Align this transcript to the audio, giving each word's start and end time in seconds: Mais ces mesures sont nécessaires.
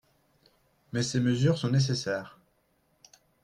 Mais 0.93 1.03
ces 1.03 1.19
mesures 1.19 1.59
sont 1.59 1.69
nécessaires. 1.69 2.39